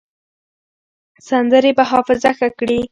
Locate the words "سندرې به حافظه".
1.27-2.31